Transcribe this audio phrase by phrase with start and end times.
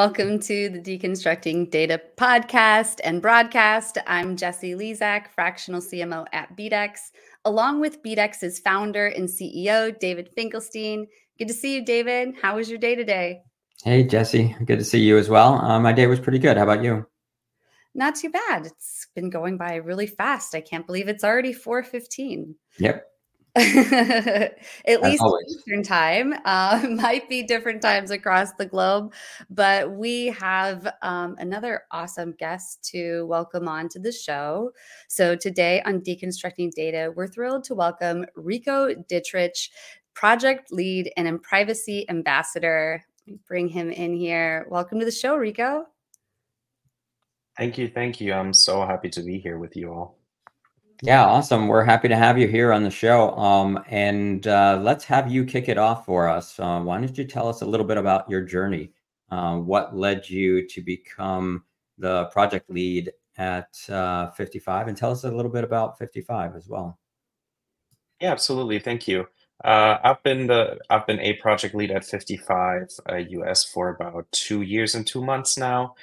[0.00, 3.98] Welcome to the Deconstructing Data podcast and broadcast.
[4.06, 7.10] I'm Jesse Lezak, fractional CMO at BDEX,
[7.44, 11.06] along with BDEX's founder and CEO, David Finkelstein.
[11.38, 12.34] Good to see you, David.
[12.40, 13.42] How was your day today?
[13.84, 14.56] Hey, Jesse.
[14.64, 15.56] Good to see you as well.
[15.62, 16.56] Uh, my day was pretty good.
[16.56, 17.06] How about you?
[17.94, 18.64] Not too bad.
[18.64, 20.54] It's been going by really fast.
[20.54, 22.54] I can't believe it's already 4:15.
[22.78, 23.06] Yep.
[23.56, 24.54] At
[24.86, 25.56] As least always.
[25.56, 26.34] Eastern time.
[26.44, 29.12] Uh, might be different times across the globe,
[29.50, 34.70] but we have um, another awesome guest to welcome on to the show.
[35.08, 39.70] So today on Deconstructing Data, we're thrilled to welcome Rico Dittrich,
[40.14, 43.04] project lead and privacy ambassador.
[43.48, 44.66] Bring him in here.
[44.70, 45.86] Welcome to the show, Rico.
[47.56, 47.88] Thank you.
[47.88, 48.32] Thank you.
[48.32, 50.19] I'm so happy to be here with you all.
[51.02, 51.66] Yeah, awesome.
[51.66, 53.30] We're happy to have you here on the show.
[53.36, 56.60] Um, and uh, let's have you kick it off for us.
[56.60, 58.92] Uh, why don't you tell us a little bit about your journey?
[59.30, 61.64] Uh, what led you to become
[61.96, 64.88] the project lead at uh, 55?
[64.88, 66.98] And tell us a little bit about 55 as well.
[68.20, 68.78] Yeah, absolutely.
[68.78, 69.26] Thank you.
[69.64, 72.88] Uh, I've been the I've been a project lead at 55
[73.28, 75.94] US uh, for about two years and two months now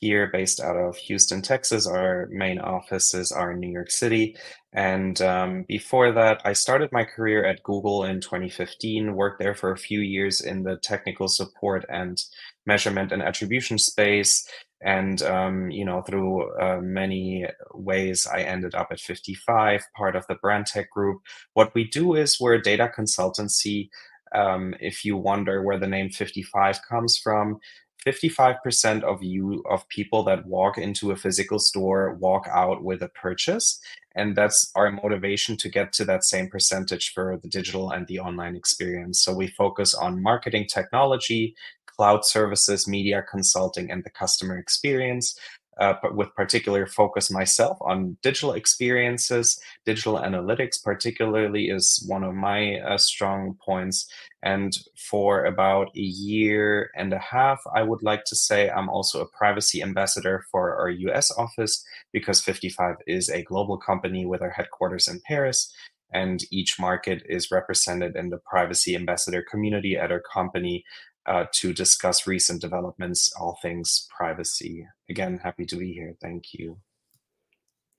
[0.00, 1.86] here based out of Houston, Texas.
[1.86, 4.36] Our main offices are in New York City.
[4.72, 9.72] And um, before that, I started my career at Google in 2015, worked there for
[9.72, 12.22] a few years in the technical support and
[12.66, 14.46] measurement and attribution space.
[14.82, 20.26] And, um, you know, through uh, many ways, I ended up at 55, part of
[20.26, 21.22] the brand tech group.
[21.54, 23.88] What we do is we're a data consultancy.
[24.34, 27.58] Um, if you wonder where the name 55 comes from,
[28.06, 33.08] 55% of you of people that walk into a physical store walk out with a
[33.08, 33.80] purchase
[34.14, 38.18] and that's our motivation to get to that same percentage for the digital and the
[38.18, 39.20] online experience.
[39.20, 41.54] So we focus on marketing technology
[41.86, 45.38] cloud services media consulting and the customer experience
[45.78, 49.60] uh, with particular focus myself on digital experiences.
[49.84, 54.10] Digital analytics, particularly, is one of my uh, strong points.
[54.42, 59.20] And for about a year and a half, I would like to say I'm also
[59.20, 64.50] a privacy ambassador for our US office because 55 is a global company with our
[64.50, 65.74] headquarters in Paris.
[66.12, 70.84] And each market is represented in the privacy ambassador community at our company
[71.26, 74.86] uh, to discuss recent developments, all things privacy.
[75.08, 76.14] Again, happy to be here.
[76.20, 76.78] Thank you.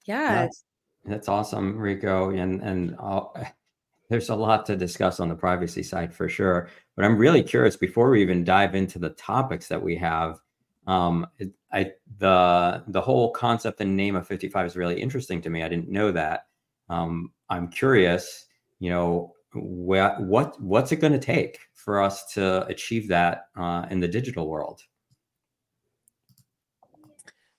[0.05, 0.63] Yeah, that's,
[1.05, 2.29] that's awesome, Rico.
[2.29, 3.35] And and I'll,
[4.09, 6.69] there's a lot to discuss on the privacy side for sure.
[6.95, 10.39] But I'm really curious before we even dive into the topics that we have.
[10.87, 15.49] Um, it, I the the whole concept and name of 55 is really interesting to
[15.49, 15.63] me.
[15.63, 16.47] I didn't know that.
[16.89, 18.45] Um, I'm curious.
[18.79, 23.85] You know, what what what's it going to take for us to achieve that uh,
[23.89, 24.81] in the digital world?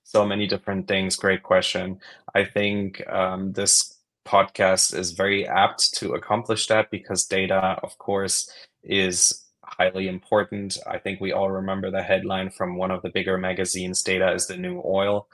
[0.04, 1.16] So many different things.
[1.16, 2.00] Great question.
[2.34, 8.50] I think um, this podcast is very apt to accomplish that because data, of course,
[8.82, 10.78] is highly important.
[10.86, 14.46] I think we all remember the headline from one of the bigger magazines data is
[14.46, 15.28] the new oil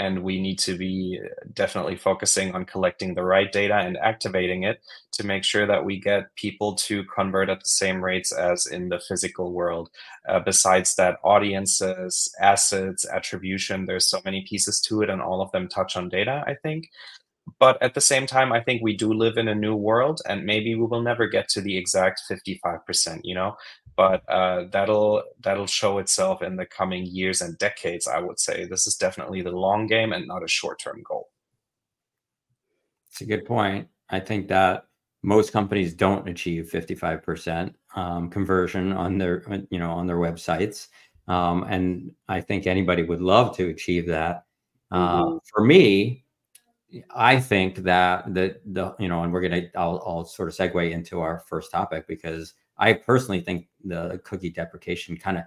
[0.00, 1.20] and we need to be
[1.52, 4.80] definitely focusing on collecting the right data and activating it
[5.12, 8.88] to make sure that we get people to convert at the same rates as in
[8.88, 9.90] the physical world.
[10.28, 15.50] Uh, besides that audiences assets attribution there's so many pieces to it and all of
[15.52, 16.88] them touch on data i think
[17.58, 20.44] but at the same time i think we do live in a new world and
[20.44, 23.56] maybe we will never get to the exact 55% you know?
[23.96, 28.64] But uh, that'll that'll show itself in the coming years and decades i would say.
[28.64, 31.28] This is definitely the long game and not a short-term goal.
[33.10, 33.88] It's a good point.
[34.08, 34.86] I think that
[35.22, 40.88] most companies don't achieve 55% um, conversion on their you know on their websites.
[41.28, 44.44] Um, and i think anybody would love to achieve that.
[44.92, 45.38] Uh, mm-hmm.
[45.52, 46.24] for me
[47.14, 50.90] I think that the the you know, and we're gonna I'll, I'll sort of segue
[50.90, 55.44] into our first topic because I personally think the cookie deprecation kind of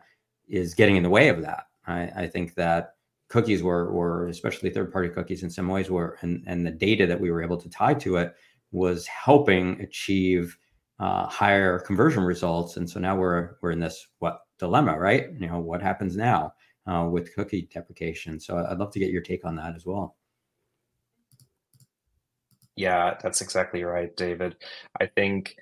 [0.48, 1.66] is getting in the way of that.
[1.88, 2.96] I, I think that
[3.28, 7.20] cookies were, were especially third-party cookies in some ways were, and, and the data that
[7.20, 8.36] we were able to tie to it
[8.72, 10.56] was helping achieve
[11.00, 12.78] uh, higher conversion results.
[12.78, 15.28] And so now we're we're in this what dilemma, right?
[15.40, 16.54] You know, what happens now
[16.86, 18.40] uh, with cookie deprecation?
[18.40, 20.16] So I'd love to get your take on that as well.
[22.76, 24.56] Yeah, that's exactly right, David.
[25.00, 25.58] I think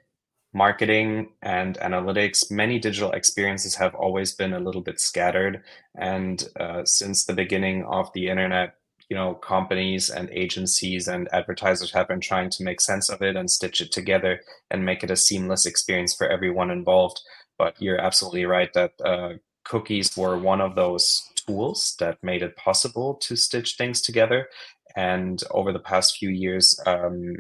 [0.53, 5.63] marketing and analytics, many digital experiences have always been a little bit scattered.
[5.97, 8.75] And uh, since the beginning of the internet,
[9.09, 13.35] you know, companies and agencies and advertisers have been trying to make sense of it
[13.35, 17.21] and stitch it together and make it a seamless experience for everyone involved.
[17.57, 19.33] But you're absolutely right that uh,
[19.65, 24.47] cookies were one of those tools that made it possible to stitch things together.
[24.95, 27.35] And over the past few years, um,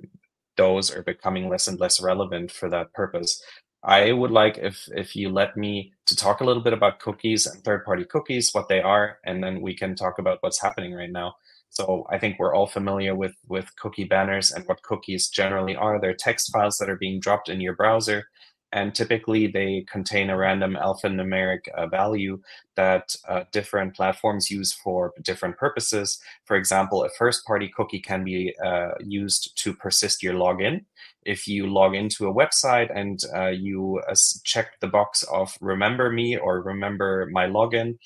[0.57, 3.41] those are becoming less and less relevant for that purpose.
[3.83, 7.47] I would like if if you let me to talk a little bit about cookies
[7.47, 11.11] and third-party cookies, what they are, and then we can talk about what's happening right
[11.11, 11.33] now.
[11.69, 15.99] So I think we're all familiar with with cookie banners and what cookies generally are.
[15.99, 18.25] They're text files that are being dropped in your browser
[18.71, 22.39] and typically they contain a random alphanumeric uh, value
[22.75, 26.19] that uh, different platforms use for different purposes.
[26.45, 30.85] For example, a first-party cookie can be uh, used to persist your login.
[31.23, 36.11] If you log into a website and uh, you uh, check the box of remember
[36.11, 37.97] me or remember my login,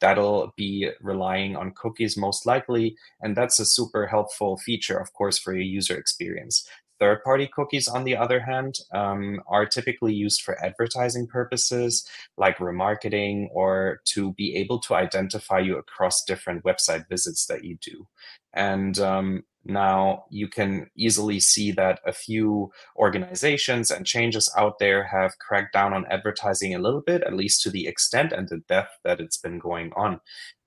[0.00, 2.96] that'll be relying on cookies most likely.
[3.20, 6.68] And that's a super helpful feature, of course, for your user experience.
[7.00, 13.48] Third-party cookies, on the other hand, um, are typically used for advertising purposes, like remarketing,
[13.52, 18.06] or to be able to identify you across different website visits that you do.
[18.52, 25.02] And um, now you can easily see that a few organizations and changes out there
[25.04, 28.58] have cracked down on advertising a little bit, at least to the extent and the
[28.68, 30.20] depth that it's been going on.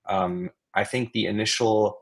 [0.10, 2.00] Um, I think the initial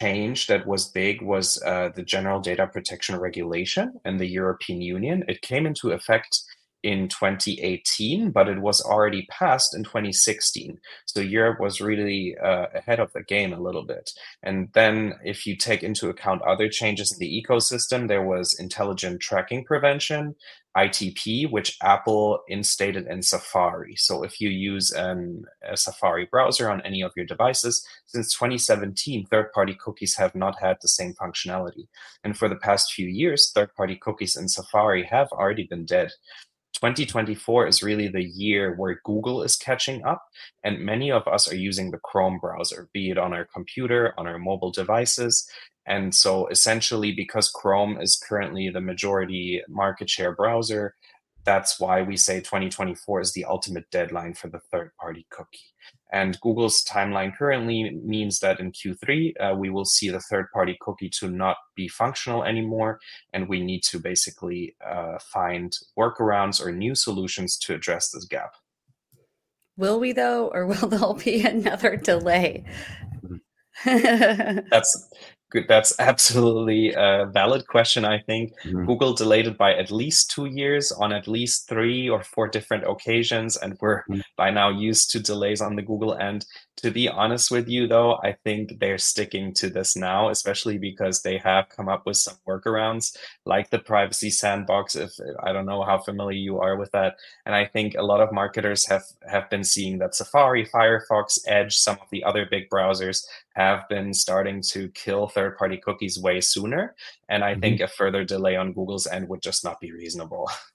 [0.00, 5.24] change that was big was uh, the General Data Protection Regulation in the European Union.
[5.28, 6.40] It came into effect
[6.82, 10.78] in 2018, but it was already passed in 2016.
[11.06, 14.10] So Europe was really uh, ahead of the game a little bit.
[14.42, 19.20] And then, if you take into account other changes in the ecosystem, there was intelligent
[19.20, 20.34] tracking prevention,
[20.76, 23.94] ITP, which Apple instated in Safari.
[23.96, 29.52] So if you use a Safari browser on any of your devices, since 2017, third
[29.52, 31.88] party cookies have not had the same functionality.
[32.24, 36.10] And for the past few years, third party cookies in Safari have already been dead.
[36.74, 40.22] 2024 is really the year where Google is catching up,
[40.64, 44.26] and many of us are using the Chrome browser, be it on our computer, on
[44.26, 45.48] our mobile devices.
[45.86, 50.94] And so, essentially, because Chrome is currently the majority market share browser,
[51.44, 55.72] that's why we say 2024 is the ultimate deadline for the third party cookie.
[56.12, 60.76] And Google's timeline currently means that in Q3, uh, we will see the third party
[60.80, 63.00] cookie to not be functional anymore.
[63.32, 68.52] And we need to basically uh, find workarounds or new solutions to address this gap.
[69.78, 72.64] Will we, though, or will there be another delay?
[73.24, 74.58] Mm-hmm.
[75.52, 78.04] That's that's absolutely a valid question.
[78.04, 78.86] I think mm-hmm.
[78.86, 82.84] Google delayed it by at least two years on at least three or four different
[82.84, 84.20] occasions, and we're mm-hmm.
[84.36, 86.46] by now used to delays on the Google end.
[86.78, 91.20] To be honest with you, though, I think they're sticking to this now, especially because
[91.20, 94.96] they have come up with some workarounds like the privacy sandbox.
[94.96, 95.12] If
[95.42, 98.32] I don't know how familiar you are with that, and I think a lot of
[98.32, 103.22] marketers have have been seeing that Safari, Firefox, Edge, some of the other big browsers
[103.54, 106.94] have been starting to kill third party cookies way sooner.
[107.28, 107.60] And I mm-hmm.
[107.60, 110.50] think a further delay on Google's end would just not be reasonable.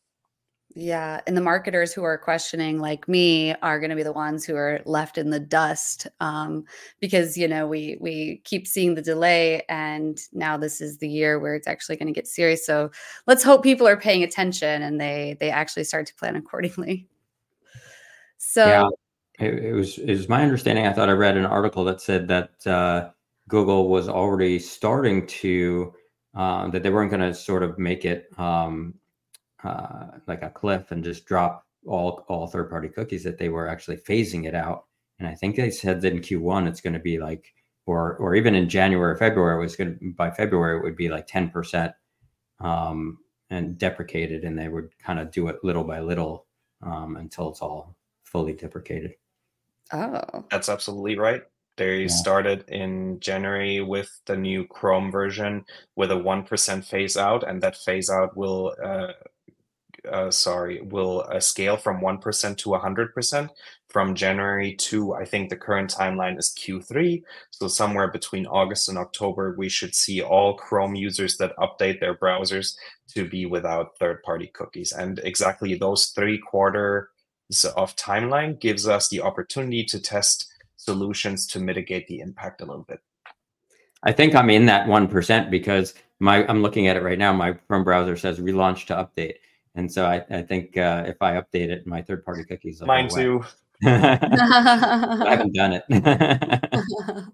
[0.80, 1.22] Yeah.
[1.26, 4.56] And the marketers who are questioning, like me, are going to be the ones who
[4.56, 6.66] are left in the dust um,
[7.00, 11.40] because, you know, we, we keep seeing the delay and now this is the year
[11.40, 12.64] where it's actually going to get serious.
[12.64, 12.92] So
[13.26, 17.08] let's hope people are paying attention and they, they actually start to plan accordingly.
[18.38, 18.88] So, yeah
[19.40, 20.88] it, it, was it was my understanding.
[20.88, 23.10] I thought I read an article that said that uh,
[23.48, 25.94] Google was already starting to
[26.36, 28.94] uh, that they weren't going to sort of make it um,
[29.64, 33.24] uh, like a cliff and just drop all all third party cookies.
[33.24, 34.86] That they were actually phasing it out.
[35.20, 37.54] And I think they said that in Q1 it's going to be like,
[37.86, 40.96] or or even in January, or February, it was going to by February it would
[40.96, 41.94] be like 10 percent
[42.60, 46.46] um, and deprecated, and they would kind of do it little by little
[46.82, 49.14] um, until it's all fully deprecated.
[49.94, 50.46] Oh.
[50.52, 51.44] That's absolutely right.
[51.78, 52.08] They yeah.
[52.08, 55.64] started in January with the new Chrome version
[55.96, 59.14] with a 1% phase out, and that phase out will, uh,
[60.12, 63.50] uh, sorry, will uh, scale from 1% to 100%
[63.90, 67.24] from January to, I think the current timeline is Q3.
[67.52, 72.16] So, somewhere between August and October, we should see all Chrome users that update their
[72.16, 72.76] browsers
[73.16, 74.92] to be without third party cookies.
[74.92, 77.08] And exactly those three quarters
[77.76, 82.86] of timeline gives us the opportunity to test solutions to mitigate the impact a little
[82.88, 83.00] bit.
[84.04, 87.34] I think I'm in that 1% because my I'm looking at it right now.
[87.34, 89.36] My Chrome browser says relaunch to update.
[89.78, 92.82] And so I, I think uh, if I update it, my third party cookies.
[92.82, 93.46] Mine too.
[93.86, 95.84] I haven't done it.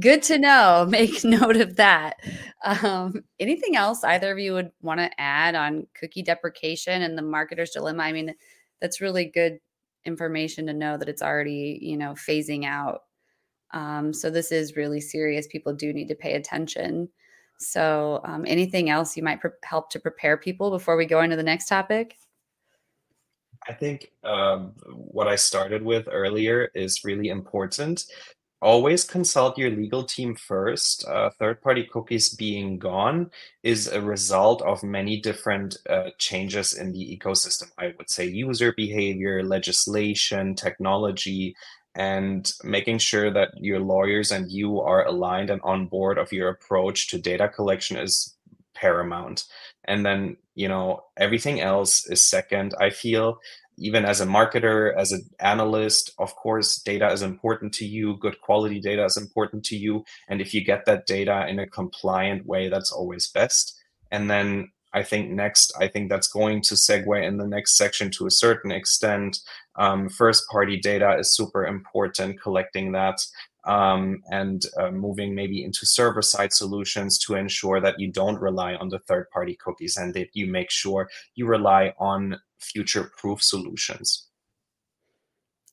[0.00, 0.86] Good to know.
[0.88, 2.16] Make note of that.
[2.64, 7.22] Um, anything else either of you would want to add on cookie deprecation and the
[7.22, 8.02] marketer's dilemma?
[8.02, 8.34] I mean,
[8.80, 9.58] that's really good
[10.04, 13.02] information to know that it's already you know phasing out
[13.72, 17.08] um, so this is really serious people do need to pay attention
[17.62, 21.36] so um, anything else you might pre- help to prepare people before we go into
[21.36, 22.16] the next topic
[23.68, 28.04] I think um, what I started with earlier is really important
[28.62, 31.04] always consult your legal team first.
[31.06, 33.28] Uh, third party cookies being gone
[33.64, 37.70] is a result of many different uh, changes in the ecosystem.
[37.76, 41.56] I would say user behavior, legislation, technology,
[41.94, 46.48] and making sure that your lawyers and you are aligned and on board of your
[46.48, 48.34] approach to data collection is
[48.74, 49.44] paramount.
[49.84, 52.74] And then, you know, everything else is second.
[52.80, 53.38] I feel
[53.78, 58.16] even as a marketer, as an analyst, of course, data is important to you.
[58.18, 60.04] Good quality data is important to you.
[60.28, 63.78] And if you get that data in a compliant way, that's always best.
[64.10, 68.10] And then I think next, I think that's going to segue in the next section
[68.12, 69.38] to a certain extent.
[69.76, 73.18] Um, first party data is super important, collecting that
[73.64, 78.74] um, and uh, moving maybe into server side solutions to ensure that you don't rely
[78.74, 83.42] on the third party cookies and that you make sure you rely on future proof
[83.42, 84.28] solutions.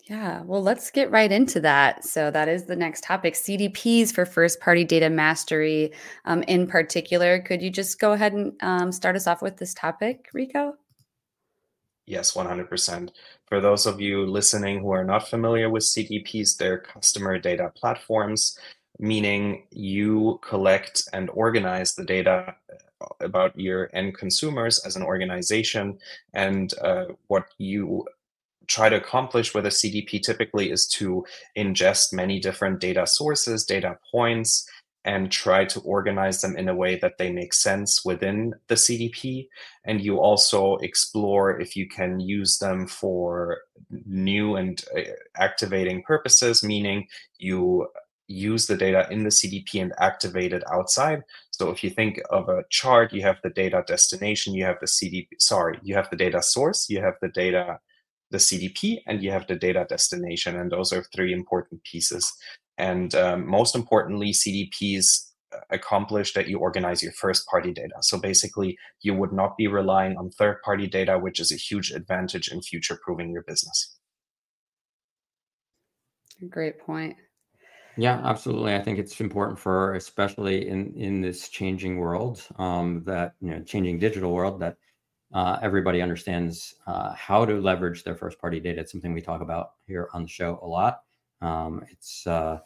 [0.10, 2.04] Yeah, well, let's get right into that.
[2.04, 5.92] So, that is the next topic CDPs for first party data mastery
[6.26, 7.40] um, in particular.
[7.40, 10.74] Could you just go ahead and um, start us off with this topic, Rico?
[12.08, 13.12] Yes, 100%.
[13.46, 18.58] For those of you listening who are not familiar with CDPs, they're customer data platforms,
[18.98, 22.56] meaning you collect and organize the data
[23.20, 26.00] about your end consumers as an organization
[26.34, 28.08] and uh, what you
[28.70, 31.26] try to accomplish with a CDP typically is to
[31.58, 34.70] ingest many different data sources, data points,
[35.06, 39.48] and try to organize them in a way that they make sense within the CDP.
[39.86, 43.60] And you also explore if you can use them for
[44.06, 45.02] new and uh,
[45.36, 47.08] activating purposes, meaning
[47.38, 47.88] you
[48.28, 51.24] use the data in the CDP and activate it outside.
[51.52, 54.86] So if you think of a chart, you have the data destination, you have the
[54.86, 57.80] CDP, sorry, you have the data source, you have the data,
[58.32, 60.58] the CDP, and you have the data destination.
[60.58, 62.32] And those are three important pieces.
[62.78, 67.96] And um, most importantly, CDPs uh, accomplish that you organize your first party data.
[68.02, 71.92] So basically, you would not be relying on third party data, which is a huge
[71.92, 73.98] advantage in future proving your business.
[76.50, 77.18] Great point.
[77.98, 78.76] Yeah, absolutely.
[78.76, 83.62] I think it's important for, especially in in this changing world, um, that you know,
[83.62, 84.78] changing digital world, that
[85.34, 88.82] uh, everybody understands uh, how to leverage their first party data.
[88.82, 91.04] It's something we talk about here on the show a lot.
[91.42, 92.60] Um, it's uh,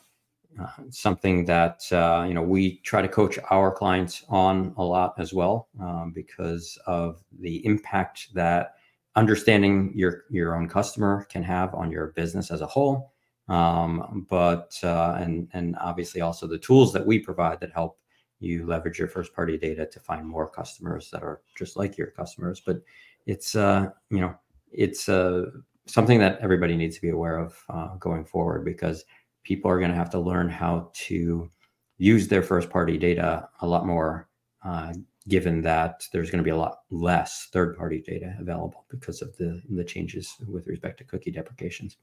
[0.60, 5.16] uh something that uh, you know we try to coach our clients on a lot
[5.18, 8.76] as well, um, because of the impact that
[9.16, 13.14] understanding your your own customer can have on your business as a whole
[13.48, 17.98] um, but uh, and and obviously also the tools that we provide that help
[18.44, 22.08] you leverage your first party data to find more customers that are just like your
[22.08, 22.82] customers but
[23.26, 24.34] it's uh you know
[24.72, 25.46] it's uh
[25.86, 29.04] something that everybody needs to be aware of uh, going forward because
[29.44, 31.50] people are going to have to learn how to
[31.98, 34.30] use their first party data a lot more
[34.64, 34.94] uh,
[35.28, 39.36] given that there's going to be a lot less third party data available because of
[39.38, 41.98] the the changes with respect to cookie deprecations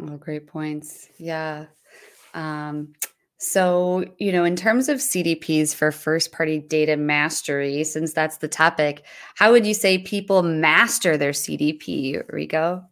[0.00, 1.08] Oh, great points.
[1.18, 1.66] Yeah.
[2.34, 2.92] Um,
[3.38, 8.48] so, you know, in terms of CDPs for first party data mastery, since that's the
[8.48, 9.04] topic,
[9.36, 12.84] how would you say people master their CDP, Rico?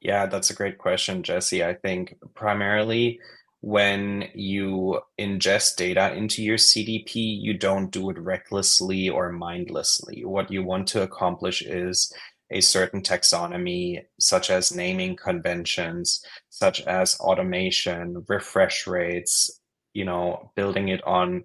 [0.00, 1.62] Yeah, that's a great question, Jesse.
[1.62, 3.20] I think primarily
[3.60, 10.24] when you ingest data into your CDP, you don't do it recklessly or mindlessly.
[10.24, 12.12] What you want to accomplish is
[12.52, 19.60] a certain taxonomy, such as naming conventions, such as automation, refresh rates,
[19.94, 21.44] you know, building it on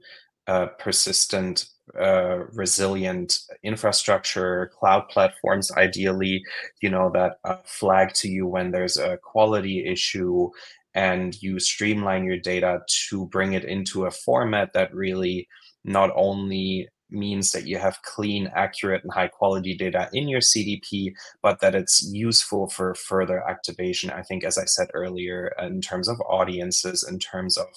[0.79, 1.65] persistent,
[1.99, 6.43] uh, resilient infrastructure, cloud platforms, ideally,
[6.81, 10.49] you know, that uh, flag to you when there's a quality issue
[10.93, 15.47] and you streamline your data to bring it into a format that really
[15.83, 21.13] not only means that you have clean, accurate, and high quality data in your CDP,
[21.41, 24.09] but that it's useful for further activation.
[24.09, 27.67] I think, as I said earlier, in terms of audiences, in terms of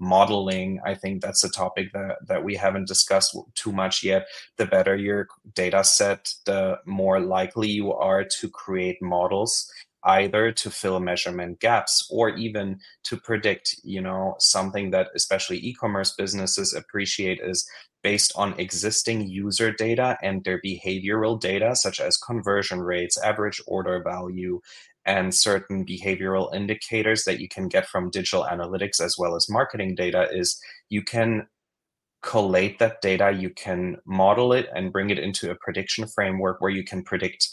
[0.00, 4.26] modeling, I think that's a topic that, that we haven't discussed too much yet.
[4.56, 9.70] The better your data set, the more likely you are to create models
[10.04, 16.12] either to fill measurement gaps or even to predict you know something that especially e-commerce
[16.12, 17.66] businesses appreciate is
[18.04, 24.00] based on existing user data and their behavioral data, such as conversion rates, average order
[24.04, 24.60] value,
[25.06, 29.94] and certain behavioral indicators that you can get from digital analytics as well as marketing
[29.94, 31.46] data is you can
[32.22, 36.70] collate that data, you can model it and bring it into a prediction framework where
[36.70, 37.50] you can predict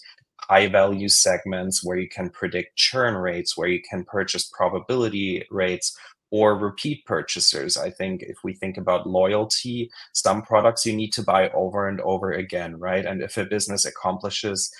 [0.49, 5.97] high value segments, where you can predict churn rates, where you can purchase probability rates,
[6.31, 7.77] or repeat purchasers.
[7.77, 11.99] I think if we think about loyalty, some products you need to buy over and
[12.01, 13.05] over again, right?
[13.05, 14.71] And if a business accomplishes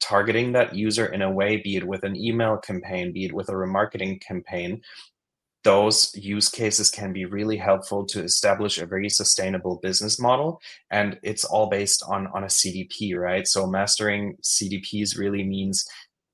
[0.00, 3.48] targeting that user in a way, be it with an email campaign, be it with
[3.48, 4.82] a remarketing campaign,
[5.64, 11.18] those use cases can be really helpful to establish a very sustainable business model and
[11.22, 15.86] it's all based on on a cdp right so mastering cdps really means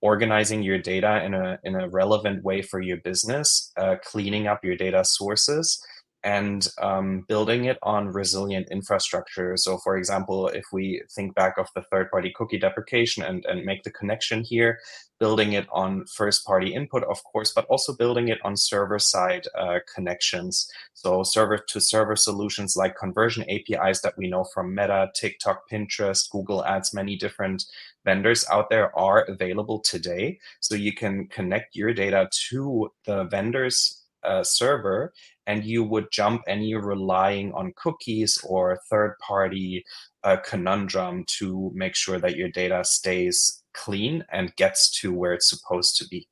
[0.02, 4.64] organizing your data in a in a relevant way for your business uh, cleaning up
[4.64, 5.84] your data sources
[6.22, 9.56] and um, building it on resilient infrastructure.
[9.56, 13.64] So, for example, if we think back of the third party cookie deprecation and, and
[13.64, 14.78] make the connection here,
[15.18, 19.46] building it on first party input, of course, but also building it on server side
[19.58, 20.70] uh, connections.
[20.92, 26.28] So, server to server solutions like conversion APIs that we know from Meta, TikTok, Pinterest,
[26.30, 27.64] Google Ads, many different
[28.04, 30.38] vendors out there are available today.
[30.60, 35.12] So, you can connect your data to the vendors uh, server
[35.46, 39.84] and you would jump any relying on cookies or third party
[40.22, 45.50] uh, conundrum to make sure that your data stays clean and gets to where it's
[45.50, 46.28] supposed to be.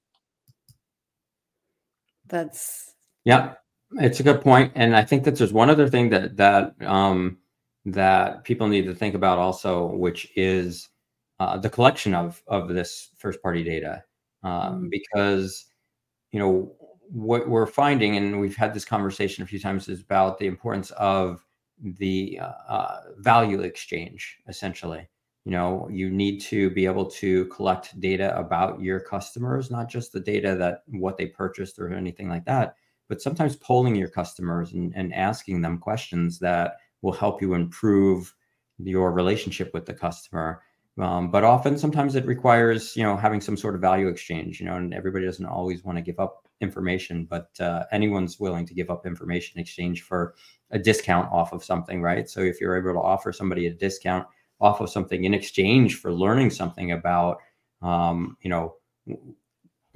[2.28, 3.54] That's yeah,
[3.92, 7.38] it's a good point, and I think that there's one other thing that that um,
[7.86, 10.88] that people need to think about also, which is
[11.40, 14.04] uh, the collection of of this first party data,
[14.42, 14.88] um, mm-hmm.
[14.90, 15.66] because
[16.32, 16.72] you know
[17.10, 20.90] what we're finding, and we've had this conversation a few times, is about the importance
[20.92, 21.44] of
[21.80, 24.38] the uh, uh, value exchange.
[24.48, 25.08] Essentially,
[25.44, 30.12] you know, you need to be able to collect data about your customers, not just
[30.12, 32.74] the data that what they purchased or anything like that,
[33.08, 38.34] but sometimes polling your customers and, and asking them questions that will help you improve
[38.78, 40.62] your relationship with the customer.
[40.98, 44.66] Um, but often, sometimes it requires, you know, having some sort of value exchange, you
[44.66, 48.74] know, and everybody doesn't always want to give up information, but uh, anyone's willing to
[48.74, 50.34] give up information in exchange for
[50.72, 52.28] a discount off of something, right?
[52.28, 54.26] So if you're able to offer somebody a discount
[54.60, 57.38] off of something in exchange for learning something about,
[57.80, 58.74] um, you know,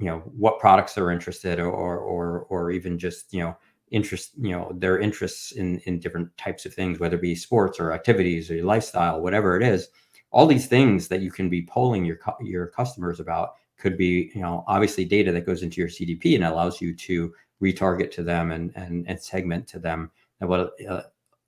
[0.03, 3.55] you know what products they're interested or or or even just you know
[3.91, 7.79] interest you know their interests in in different types of things whether it be sports
[7.79, 9.89] or activities or lifestyle whatever it is
[10.33, 14.41] all these things that you can be polling your your customers about could be you
[14.41, 18.51] know obviously data that goes into your cdp and allows you to retarget to them
[18.51, 21.01] and and, and segment to them that will uh,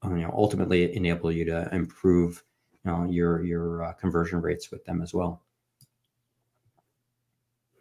[0.04, 2.44] you know ultimately enable you to improve
[2.86, 5.42] you know, your your uh, conversion rates with them as well.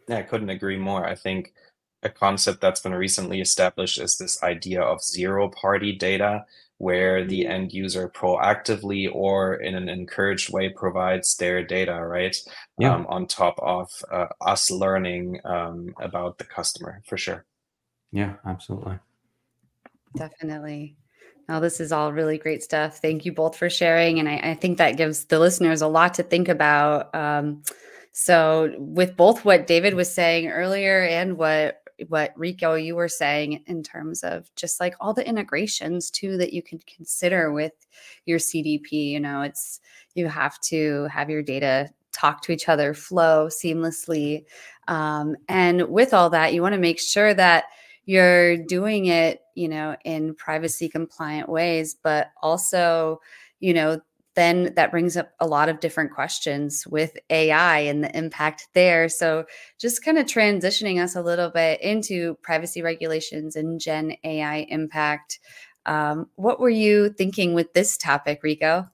[0.09, 1.05] Yeah i couldn't agree more.
[1.05, 1.53] I think
[2.03, 6.45] a concept that's been recently established is this idea of zero party data
[6.77, 12.35] where the end user proactively or in an encouraged way provides their data, right?
[12.77, 12.93] Yeah.
[12.93, 17.45] Um, on top of uh, us learning um, about the customer for sure.
[18.11, 18.99] Yeah, absolutely.
[20.15, 20.95] Definitely.
[21.47, 22.97] Now, this is all really great stuff.
[22.97, 24.19] Thank you both for sharing.
[24.19, 27.13] And I, I think that gives the listeners a lot to think about.
[27.13, 27.63] Um,
[28.11, 33.63] so, with both what David was saying earlier and what what Rico you were saying
[33.67, 37.73] in terms of just like all the integrations too that you can consider with
[38.25, 39.11] your CDP.
[39.11, 39.79] You know, it's
[40.13, 44.45] you have to have your data talk to each other, flow seamlessly,
[44.87, 47.65] um, and with all that, you want to make sure that
[48.05, 53.19] you're doing it, you know, in privacy compliant ways, but also,
[53.59, 53.99] you know,
[54.35, 59.09] then that brings up a lot of different questions with AI and the impact there.
[59.09, 59.45] So,
[59.79, 65.39] just kind of transitioning us a little bit into privacy regulations and Gen AI impact.
[65.85, 68.89] Um, what were you thinking with this topic, Rico?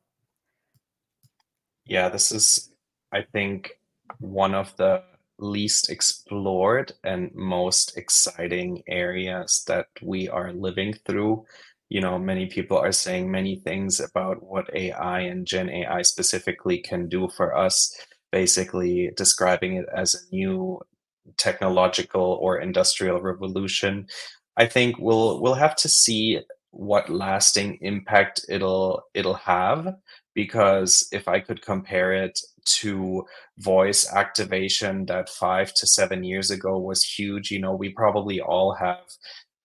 [1.85, 2.69] Yeah, this is,
[3.11, 3.71] I think,
[4.19, 5.03] one of the
[5.39, 11.45] least explored and most exciting areas that we are living through
[11.91, 16.79] you know many people are saying many things about what ai and gen ai specifically
[16.79, 17.75] can do for us
[18.31, 20.79] basically describing it as a new
[21.37, 24.07] technological or industrial revolution.
[24.57, 26.39] I think we'll we'll have to see
[26.71, 29.93] what lasting impact it'll it'll have
[30.33, 33.25] because if i could compare it to
[33.57, 38.73] voice activation that 5 to 7 years ago was huge you know we probably all
[38.73, 38.99] have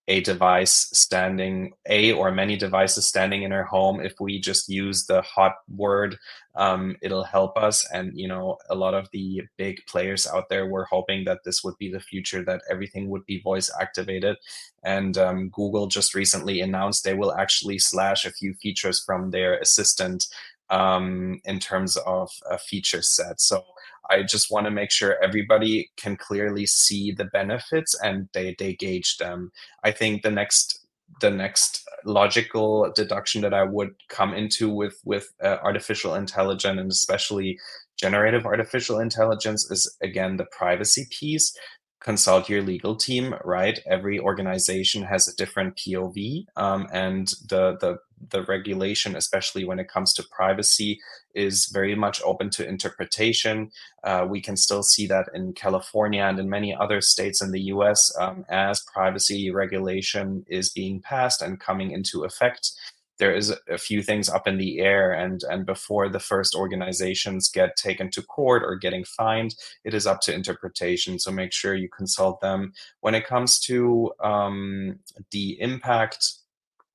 [0.07, 3.99] a device standing a or many devices standing in our home.
[3.99, 6.17] If we just use the hot word
[6.57, 7.87] um, it'll help us.
[7.93, 11.63] And you know a lot of the big players out there were hoping that this
[11.63, 14.37] would be the future that everything would be voice activated.
[14.83, 19.59] And um, google just recently announced they will actually slash a few features from their
[19.59, 20.25] assistant
[20.69, 23.39] um, in terms of a feature set.
[23.39, 23.63] So
[24.09, 28.73] I just want to make sure everybody can clearly see the benefits and they they
[28.73, 29.51] gauge them.
[29.83, 30.85] I think the next
[31.21, 36.91] the next logical deduction that I would come into with with uh, artificial intelligence and
[36.91, 37.57] especially
[37.97, 41.55] generative artificial intelligence is again the privacy piece
[41.99, 47.97] consult your legal team right every organization has a different pov um, and the the
[48.29, 50.99] the regulation, especially when it comes to privacy,
[51.35, 53.69] is very much open to interpretation.
[54.03, 57.61] Uh, we can still see that in California and in many other states in the
[57.73, 62.71] US um, as privacy regulation is being passed and coming into effect.
[63.19, 67.49] There is a few things up in the air, and, and before the first organizations
[67.49, 71.19] get taken to court or getting fined, it is up to interpretation.
[71.19, 72.73] So make sure you consult them.
[73.01, 74.99] When it comes to um,
[75.31, 76.33] the impact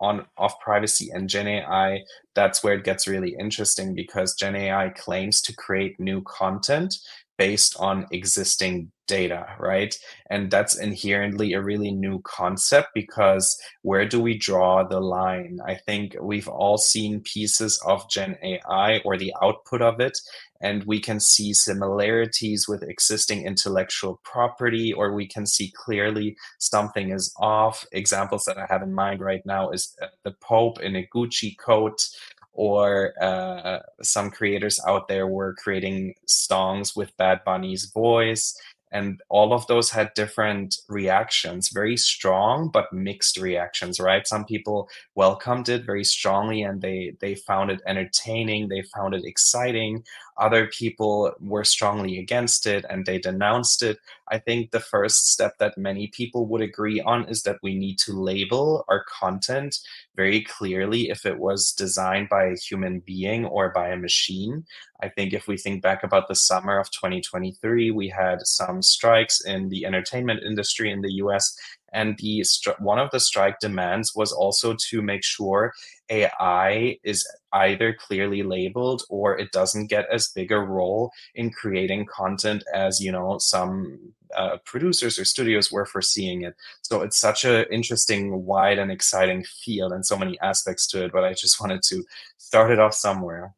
[0.02, 2.00] on off privacy and Gen AI,
[2.34, 6.94] that's where it gets really interesting because Gen AI claims to create new content
[7.38, 9.94] based on existing data, right?
[10.30, 15.58] And that's inherently a really new concept because where do we draw the line?
[15.66, 20.16] I think we've all seen pieces of Gen AI or the output of it,
[20.62, 27.10] and we can see similarities with existing intellectual property, or we can see clearly something
[27.10, 27.84] is off.
[27.92, 31.58] Examples that I have in mind right now is uh, the Pope in a Gucci
[31.58, 32.08] coat,
[32.52, 38.54] or uh, some creators out there were creating songs with Bad Bunny's voice
[38.92, 44.88] and all of those had different reactions very strong but mixed reactions right some people
[45.14, 50.04] welcomed it very strongly and they they found it entertaining they found it exciting
[50.36, 55.56] other people were strongly against it and they denounced it i think the first step
[55.58, 59.78] that many people would agree on is that we need to label our content
[60.16, 64.64] very clearly if it was designed by a human being or by a machine
[65.02, 69.44] I think if we think back about the summer of 2023, we had some strikes
[69.44, 71.56] in the entertainment industry in the US.
[71.92, 72.44] And the
[72.78, 75.72] one of the strike demands was also to make sure
[76.08, 82.06] AI is either clearly labeled or it doesn't get as big a role in creating
[82.06, 86.54] content as you know some uh, producers or studios were foreseeing it.
[86.82, 91.12] So it's such an interesting, wide, and exciting field, and so many aspects to it.
[91.12, 92.04] But I just wanted to
[92.38, 93.54] start it off somewhere.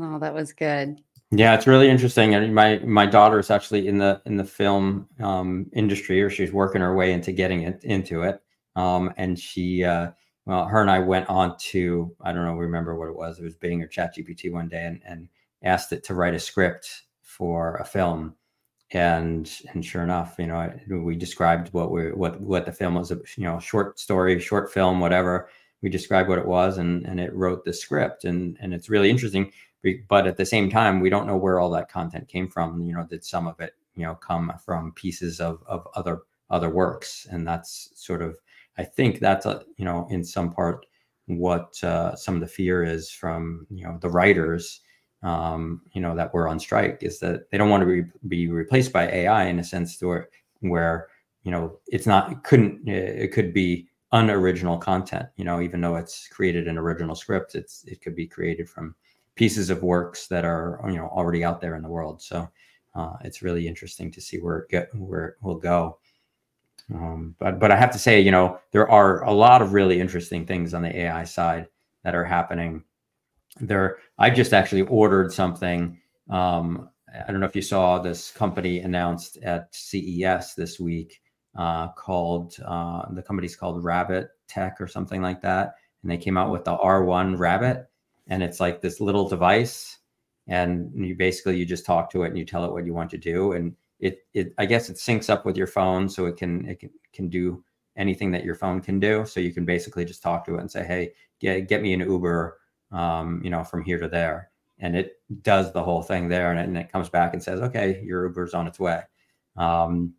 [0.00, 1.00] Oh, that was good.
[1.36, 2.34] Yeah, it's really interesting.
[2.34, 6.52] And my my daughter is actually in the in the film um, industry, or she's
[6.52, 8.40] working her way into getting it into it.
[8.76, 10.12] Um, and she, uh,
[10.46, 13.38] well, her and I went on to I don't know, remember what it was.
[13.40, 15.28] It was Bing or ChatGPT one day, and and
[15.64, 18.36] asked it to write a script for a film.
[18.92, 23.10] And and sure enough, you know, we described what we what what the film was,
[23.10, 25.48] you know, short story, short film, whatever.
[25.82, 29.10] We described what it was, and and it wrote the script, and and it's really
[29.10, 29.50] interesting
[30.08, 32.80] but at the same time we don't know where all that content came from.
[32.82, 36.70] You know did some of it you know come from pieces of of other other
[36.70, 37.26] works?
[37.30, 38.38] And that's sort of
[38.78, 40.86] i think that's a you know in some part
[41.26, 44.80] what uh, some of the fear is from you know the writers
[45.22, 48.48] um, you know that were on strike is that they don't want to be, be
[48.48, 50.28] replaced by ai in a sense where
[50.60, 51.08] where
[51.42, 55.96] you know it's not it couldn't it could be unoriginal content you know even though
[55.96, 58.94] it's created an original script it's it could be created from
[59.34, 62.22] pieces of works that are you know already out there in the world.
[62.22, 62.48] So
[62.94, 65.98] uh, it's really interesting to see where it get where it will go.
[66.92, 70.00] Um, but but I have to say, you know, there are a lot of really
[70.00, 71.68] interesting things on the AI side
[72.02, 72.84] that are happening.
[73.60, 75.98] There, I just actually ordered something.
[76.28, 76.90] Um,
[77.26, 81.20] I don't know if you saw this company announced at CES this week
[81.56, 86.36] uh, called uh, the company's called Rabbit Tech or something like that, and they came
[86.36, 87.86] out with the R1 Rabbit,
[88.28, 89.98] and it's like this little device
[90.46, 93.10] and you basically you just talk to it and you tell it what you want
[93.10, 93.52] to do.
[93.52, 96.80] And it it i guess it syncs up with your phone so it can it
[96.80, 97.62] can, can do
[97.96, 99.24] anything that your phone can do.
[99.24, 102.00] So you can basically just talk to it and say hey get, get me an
[102.00, 102.58] uber
[102.92, 104.50] um, you know from here to there.
[104.80, 107.60] And it does the whole thing there and it, and it comes back and says
[107.60, 109.02] okay your uber's on its way.
[109.56, 110.14] Um,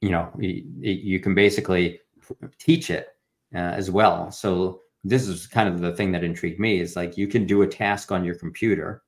[0.00, 2.00] you know you, you can basically
[2.58, 3.08] teach it
[3.54, 4.30] uh, as well.
[4.30, 7.62] So this is kind of the thing that intrigued me is like you can do
[7.62, 9.02] a task on your computer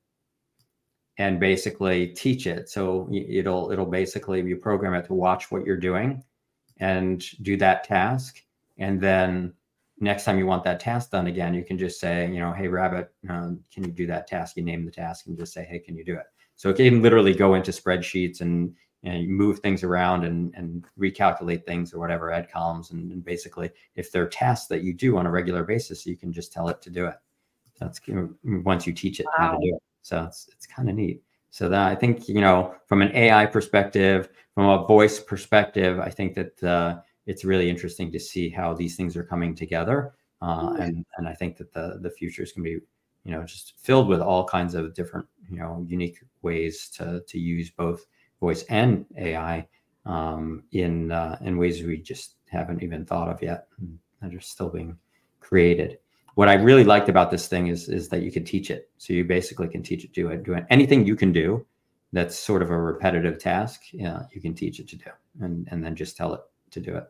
[1.19, 5.77] and basically teach it so it'll it'll basically you program it to watch what you're
[5.77, 6.23] doing
[6.79, 8.41] and do that task.
[8.77, 9.53] And then
[9.99, 12.67] next time you want that task done again, you can just say, you know, hey,
[12.67, 14.57] Rabbit, um, can you do that task?
[14.57, 16.25] You name the task and just say, hey, can you do it?
[16.55, 21.65] So it can literally go into spreadsheets and, and move things around and, and recalculate
[21.65, 22.91] things or whatever, add columns.
[22.91, 26.31] And, and basically, if they're tasks that you do on a regular basis, you can
[26.31, 27.15] just tell it to do it.
[27.79, 27.99] That's
[28.43, 29.33] once you teach it wow.
[29.37, 29.83] how to do it.
[30.03, 31.21] So it's, it's kind of neat.
[31.49, 36.09] So that I think, you know, from an AI perspective, from a voice perspective, I
[36.09, 40.13] think that uh, it's really interesting to see how these things are coming together.
[40.41, 42.85] Uh, and and I think that the the future is going to be
[43.23, 47.39] you know just filled with all kinds of different you know unique ways to to
[47.39, 48.05] use both
[48.43, 49.65] voice and AI
[50.05, 53.67] um, in uh, in ways we just haven't even thought of yet
[54.21, 54.97] that are still being
[55.39, 55.97] created.
[56.35, 58.89] What I really liked about this thing is is that you can teach it.
[58.97, 61.65] So you basically can teach it do it do it anything you can do
[62.11, 63.81] that's sort of a repetitive task.
[63.91, 66.95] Yeah, you can teach it to do, and and then just tell it to do
[66.95, 67.05] it.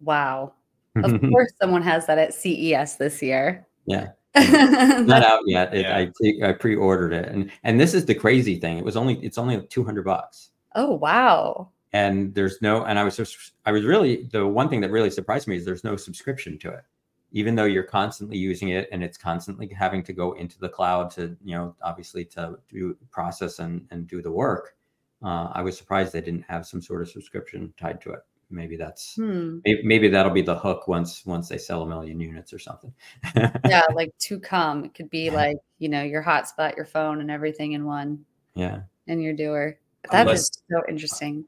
[0.00, 0.54] Wow.
[0.94, 3.66] Of course, someone has that at CES this year.
[3.86, 4.10] Yeah.
[5.06, 5.74] not out yet.
[5.74, 5.96] It, yeah.
[6.44, 8.76] I, I pre-ordered it, and and this is the crazy thing.
[8.76, 10.50] It was only it's only two hundred bucks.
[10.74, 11.70] Oh wow!
[11.94, 15.10] And there's no, and I was just I was really the one thing that really
[15.10, 16.84] surprised me is there's no subscription to it,
[17.32, 21.10] even though you're constantly using it and it's constantly having to go into the cloud
[21.12, 24.76] to you know obviously to do process and and do the work.
[25.22, 28.20] Uh, I was surprised they didn't have some sort of subscription tied to it
[28.50, 29.58] maybe that's hmm.
[29.64, 32.92] maybe, maybe, that'll be the hook once once they sell a million units or something.
[33.68, 34.84] Yeah like to come.
[34.84, 38.24] It could be like you know your hotspot your phone and everything in one.
[38.54, 38.82] Yeah.
[39.08, 39.78] And your doer.
[40.10, 41.44] That unless, is so interesting.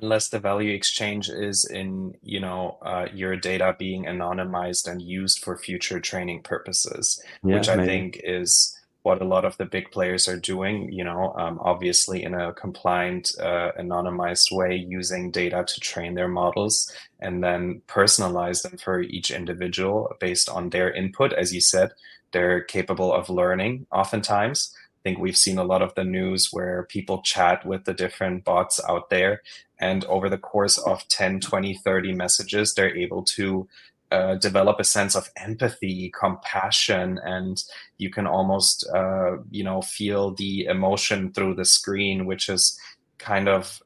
[0.00, 5.44] Unless the value exchange is in you know uh, your data being anonymized and used
[5.44, 7.88] for future training purposes yeah, which i maybe.
[7.88, 12.24] think is what a lot of the big players are doing, you know, um, obviously
[12.24, 16.90] in a compliant, uh, anonymized way, using data to train their models
[17.20, 21.34] and then personalize them for each individual based on their input.
[21.34, 21.92] As you said,
[22.32, 24.74] they're capable of learning oftentimes.
[24.74, 28.42] I think we've seen a lot of the news where people chat with the different
[28.44, 29.42] bots out there.
[29.78, 33.68] And over the course of 10, 20, 30 messages, they're able to
[34.14, 37.64] uh, develop a sense of empathy, compassion, and
[37.98, 42.78] you can almost, uh, you know, feel the emotion through the screen, which is
[43.18, 43.82] kind of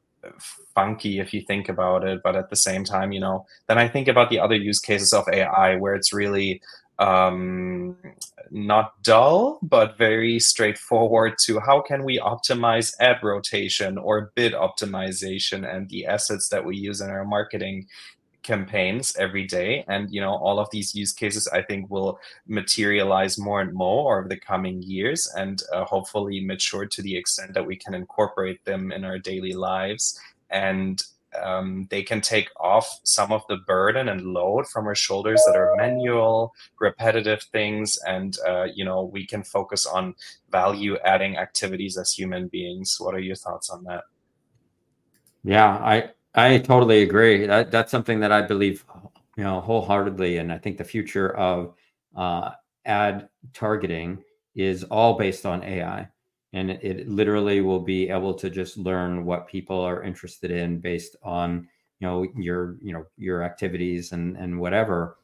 [0.75, 2.21] funky if you think about it.
[2.23, 5.13] But at the same time, you know, then I think about the other use cases
[5.13, 6.61] of AI where it's really
[6.99, 7.97] um,
[8.51, 15.61] not dull, but very straightforward to how can we optimize ad rotation or bid optimization
[15.73, 17.87] and the assets that we use in our marketing
[18.43, 23.39] campaigns every day and you know all of these use cases i think will materialize
[23.39, 27.67] more and more over the coming years and uh, hopefully mature to the extent that
[27.67, 30.19] we can incorporate them in our daily lives.
[30.51, 31.03] And
[31.43, 35.57] um, they can take off some of the burden and load from our shoulders that
[35.57, 40.15] are manual repetitive things and uh, you know we can focus on
[40.51, 42.97] value adding activities as human beings.
[42.99, 44.05] What are your thoughts on that?
[45.45, 47.47] Yeah i I totally agree.
[47.47, 48.85] That, that's something that I believe,
[49.37, 50.39] you know, wholeheartedly.
[50.39, 51.75] And I think the future of
[52.15, 52.53] uh,
[52.85, 54.23] ad targeting
[54.55, 56.09] is all based on AI.
[56.53, 60.81] And it, it literally will be able to just learn what people are interested in
[60.81, 61.69] based on,
[62.01, 65.19] you know, your, you know, your activities and, and whatever.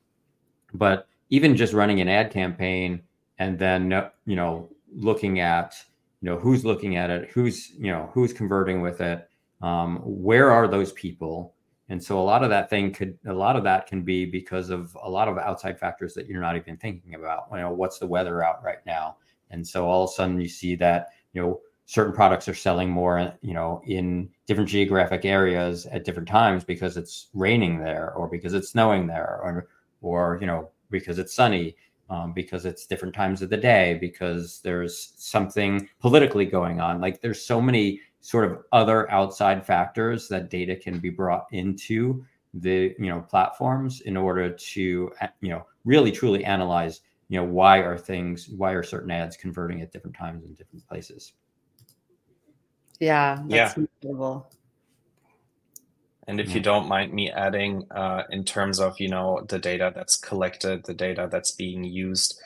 [0.72, 3.02] But even just running an ad campaign
[3.38, 3.90] and then,
[4.26, 5.74] you know, looking at,
[6.20, 9.28] you know, who's looking at it, who's, you know, who's converting with it,
[9.64, 11.54] um, where are those people?
[11.88, 14.68] And so a lot of that thing could a lot of that can be because
[14.68, 17.46] of a lot of outside factors that you're not even thinking about.
[17.50, 19.16] You know what's the weather out right now?
[19.50, 22.90] And so all of a sudden you see that you know certain products are selling
[22.90, 28.28] more you know in different geographic areas at different times because it's raining there or
[28.28, 29.68] because it's snowing there or
[30.02, 31.74] or you know because it's sunny
[32.10, 37.00] um, because it's different times of the day because there's something politically going on.
[37.00, 42.24] Like there's so many sort of other outside factors that data can be brought into
[42.54, 47.80] the you know platforms in order to you know really truly analyze you know why
[47.80, 51.34] are things why are certain ads converting at different times in different places.
[52.98, 53.74] Yeah yeah.
[53.76, 54.48] incredible.
[56.26, 59.92] and if you don't mind me adding uh, in terms of you know the data
[59.94, 62.40] that's collected the data that's being used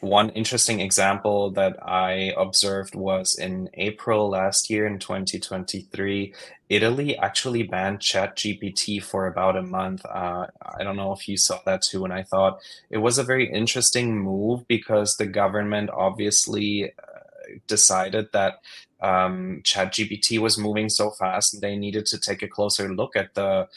[0.00, 6.34] one interesting example that I observed was in April last year in 2023,
[6.68, 10.04] Italy actually banned ChatGPT for about a month.
[10.06, 12.04] Uh, I don't know if you saw that too.
[12.04, 17.18] And I thought it was a very interesting move because the government obviously uh,
[17.66, 18.60] decided that
[19.00, 23.34] um, ChatGPT was moving so fast and they needed to take a closer look at
[23.34, 23.68] the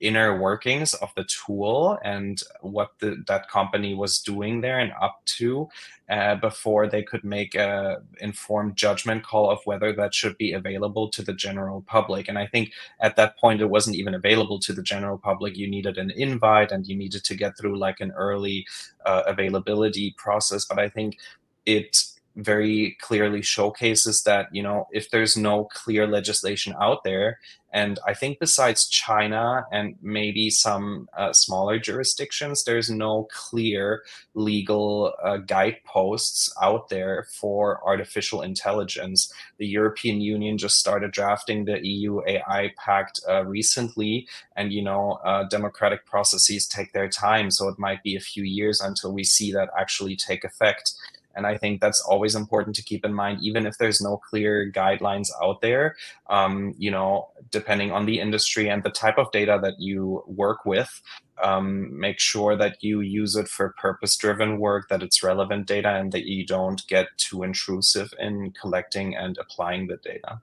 [0.00, 5.20] inner workings of the tool and what the, that company was doing there and up
[5.24, 5.68] to
[6.10, 11.08] uh, before they could make a informed judgment call of whether that should be available
[11.08, 12.28] to the general public.
[12.28, 15.56] And i think at that point it wasn't even available to the general public.
[15.56, 18.66] You needed an invite and you needed to get through like an early
[19.04, 20.64] uh, availability process.
[20.64, 21.18] But i think
[21.64, 27.38] it very clearly showcases that you know if there's no clear legislation out there
[27.72, 34.02] and i think besides china and maybe some uh, smaller jurisdictions there's no clear
[34.34, 39.32] legal uh, guideposts out there for artificial intelligence.
[39.58, 45.18] The european union just started drafting the eu ai pact uh, recently and you know
[45.24, 49.24] uh, democratic processes take their time so it might be a few years until we
[49.24, 50.92] see that actually take effect
[51.36, 54.72] and I think that's always important to keep in mind, even if there's no clear
[54.72, 55.96] guidelines out there.
[56.28, 60.64] Um, you know, depending on the industry and the type of data that you work
[60.64, 61.02] with,
[61.42, 65.90] um, make sure that you use it for purpose driven work, that it's relevant data,
[65.90, 70.40] and that you don't get too intrusive in collecting and applying the data.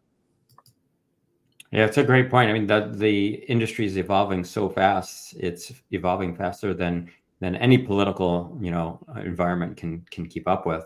[1.71, 2.51] Yeah, it's a great point.
[2.51, 7.09] I mean, the industry is evolving so fast; it's evolving faster than
[7.43, 10.85] than any political you know environment can can keep up with.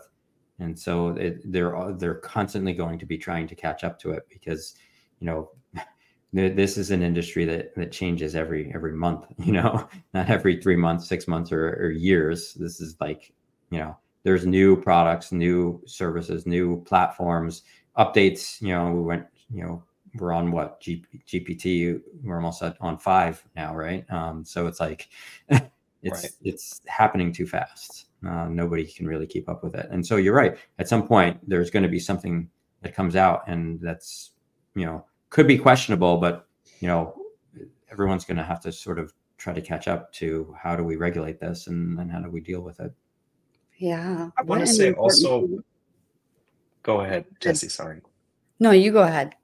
[0.58, 4.24] And so it, they're they're constantly going to be trying to catch up to it
[4.28, 4.74] because
[5.20, 5.50] you know
[6.32, 10.74] this is an industry that that changes every every month you know not every three
[10.74, 12.54] months six months or, or years.
[12.54, 13.32] This is like
[13.70, 17.62] you know there's new products new services new platforms
[17.96, 19.82] updates you know we went you know
[20.16, 24.04] we're on what G, gpt we're almost at, on five now right?
[24.10, 25.08] Um, so it's like
[26.02, 26.32] It's right.
[26.42, 28.06] it's happening too fast.
[28.26, 29.88] Uh, nobody can really keep up with it.
[29.90, 30.56] And so you're right.
[30.78, 32.48] At some point, there's going to be something
[32.82, 34.32] that comes out, and that's
[34.74, 36.46] you know could be questionable, but
[36.80, 37.14] you know
[37.90, 40.96] everyone's going to have to sort of try to catch up to how do we
[40.96, 42.92] regulate this and, and how do we deal with it.
[43.76, 45.46] Yeah, I want to say also.
[45.46, 45.64] Thing.
[46.82, 47.68] Go ahead, Jesse.
[47.68, 48.00] Sorry.
[48.60, 49.34] No, you go ahead.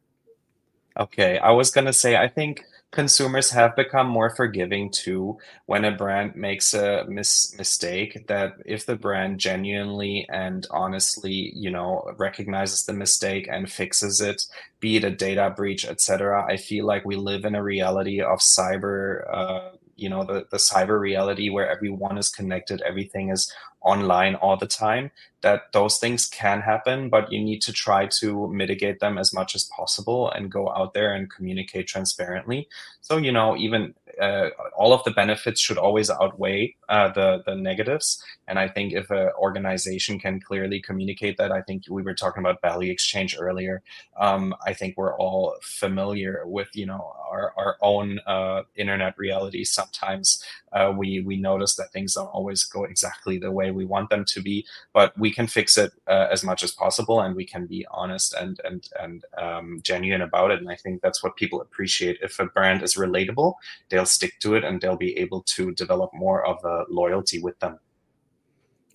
[0.99, 5.85] Okay, I was going to say I think consumers have become more forgiving too when
[5.85, 12.09] a brand makes a mis- mistake that if the brand genuinely and honestly you know
[12.17, 14.47] recognizes the mistake and fixes it
[14.79, 18.39] be it a data breach etc i feel like we live in a reality of
[18.39, 24.35] cyber uh, you know the, the cyber reality where everyone is connected everything is online
[24.37, 25.11] all the time
[25.43, 29.55] that those things can happen but you need to try to mitigate them as much
[29.55, 32.67] as possible and go out there and communicate transparently
[33.01, 37.55] so you know even uh, all of the benefits should always outweigh uh, the the
[37.55, 38.23] negatives.
[38.47, 42.43] And I think if an organization can clearly communicate that, I think we were talking
[42.43, 43.83] about value exchange earlier.
[44.19, 49.65] Um, I think we're all familiar with you know our our own uh, internet reality.
[49.65, 50.43] Sometimes
[50.73, 54.25] uh, we we notice that things don't always go exactly the way we want them
[54.27, 57.67] to be, but we can fix it uh, as much as possible, and we can
[57.67, 60.61] be honest and and and um, genuine about it.
[60.61, 62.19] And I think that's what people appreciate.
[62.23, 63.55] If a brand is relatable,
[63.89, 67.59] they'll stick to it, and they'll be able to develop more of a loyalty with
[67.59, 67.79] them.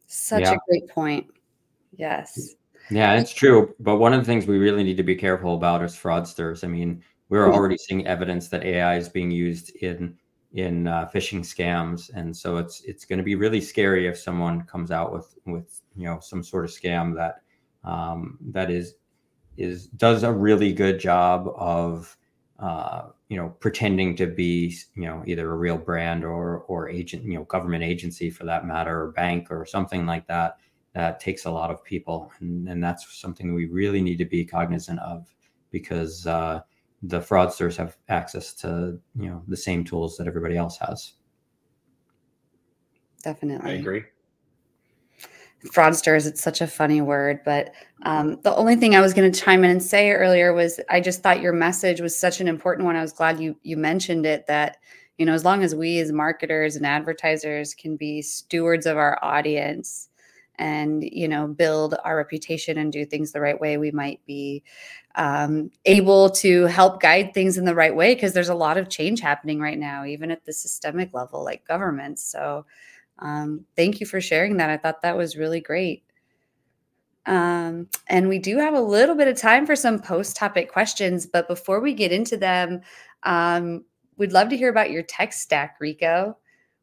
[0.08, 0.54] Such yeah.
[0.54, 1.28] a great point.
[1.98, 2.56] Yes.
[2.90, 3.76] Yeah, it's true.
[3.80, 6.64] But one of the things we really need to be careful about is fraudsters.
[6.64, 10.18] I mean, we're already seeing evidence that AI is being used in
[10.54, 14.64] in uh, phishing scams, and so it's it's going to be really scary if someone
[14.64, 17.42] comes out with with you know some sort of scam that
[17.84, 18.96] um, that is
[19.58, 22.18] is does a really good job of
[22.60, 27.24] uh, you know pretending to be you know either a real brand or or agent
[27.24, 30.58] you know government agency for that matter or bank or something like that
[30.94, 32.32] that takes a lot of people.
[32.40, 35.28] And, and that's something we really need to be cognizant of
[35.72, 36.62] because uh,
[37.04, 41.14] the fraudsters have access to you know the same tools that everybody else has.
[43.24, 43.72] Definitely.
[43.72, 44.04] I agree.
[45.74, 47.74] Fraudsters it's such a funny word but
[48.04, 51.02] um, the only thing i was going to chime in and say earlier was i
[51.02, 52.96] just thought your message was such an important one.
[52.96, 54.78] I was glad you you mentioned it that
[55.18, 59.20] you know as long as we as marketers and advertisers can be stewards of our
[59.22, 60.09] audience
[60.60, 64.64] and you know build our reputation and do things the right way we might be
[65.16, 68.90] um, able to help guide things in the right way because there's a lot of
[68.90, 72.64] change happening right now even at the systemic level like governments so
[73.20, 74.70] um, thank you for sharing that.
[74.70, 76.04] I thought that was really great.
[77.26, 81.26] Um, and we do have a little bit of time for some post topic questions,
[81.26, 82.82] but before we get into them,
[83.24, 83.84] um,
[84.18, 86.38] we'd love to hear about your tech stack, Rico.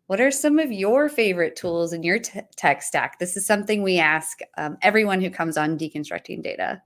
[0.07, 3.19] What are some of your favorite tools in your t- tech stack?
[3.19, 6.83] This is something we ask um, everyone who comes on deconstructing data.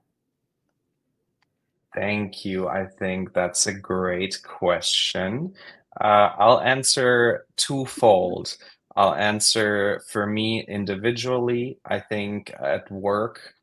[1.93, 2.67] Thank you.
[2.67, 5.53] I think that's a great question.
[5.99, 8.57] Uh, I'll answer twofold.
[8.95, 11.79] I'll answer for me individually.
[11.85, 13.55] I think at work,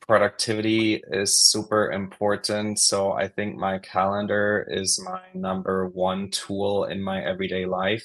[0.00, 2.78] productivity is super important.
[2.78, 8.04] So I think my calendar is my number one tool in my everyday life.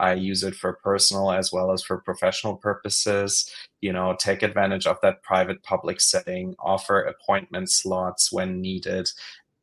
[0.00, 3.50] I use it for personal as well as for professional purposes.
[3.80, 9.08] You know, take advantage of that private public setting, offer appointment slots when needed,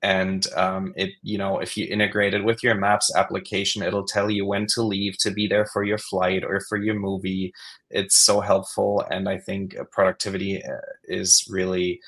[0.05, 4.29] and um, it you know if you integrate it with your maps application it'll tell
[4.29, 7.51] you when to leave to be there for your flight or for your movie
[7.89, 11.99] it's so helpful and i think productivity uh, is really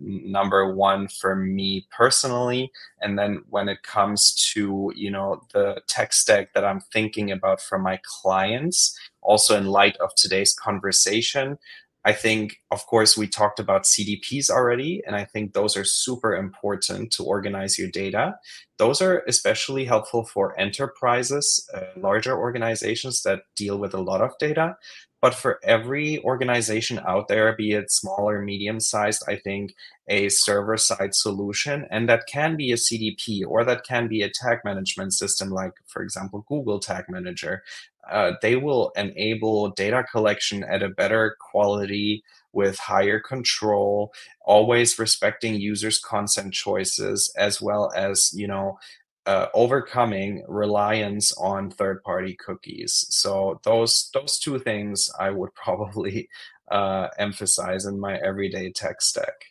[0.00, 2.70] number one for me personally
[3.00, 7.60] and then when it comes to you know the tech stack that i'm thinking about
[7.60, 11.58] for my clients also in light of today's conversation
[12.04, 16.34] I think, of course, we talked about CDPs already, and I think those are super
[16.34, 18.36] important to organize your data.
[18.78, 24.32] Those are especially helpful for enterprises, uh, larger organizations that deal with a lot of
[24.38, 24.76] data.
[25.20, 29.74] But for every organization out there, be it small or medium sized, I think
[30.08, 34.30] a server side solution, and that can be a CDP or that can be a
[34.30, 37.62] tag management system, like, for example, Google Tag Manager,
[38.10, 44.12] uh, they will enable data collection at a better quality with higher control
[44.44, 48.78] always respecting users consent choices as well as you know
[49.26, 56.28] uh, overcoming reliance on third party cookies so those those two things i would probably
[56.70, 59.44] uh, emphasize in my everyday tech stack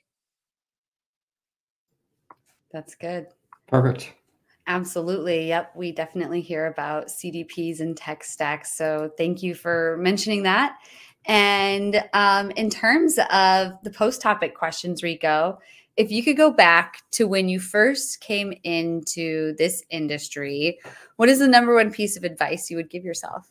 [2.72, 3.28] that's good
[3.68, 4.14] perfect
[4.70, 5.48] Absolutely.
[5.48, 5.72] Yep.
[5.76, 8.78] We definitely hear about CDPs and tech stacks.
[8.78, 10.78] So thank you for mentioning that.
[11.26, 15.58] And um, in terms of the post topic questions, Rico,
[16.00, 20.80] if you could go back to when you first came into this industry,
[21.18, 23.46] what is the number one piece of advice you would give yourself?